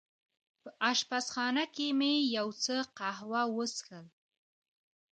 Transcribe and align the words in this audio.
په 0.61 0.69
اشپزخانه 0.91 1.63
کې 1.75 1.87
مې 1.99 2.13
یو 2.37 2.47
څه 2.63 2.75
قهوه 2.97 3.41
وڅېښل. 3.55 4.05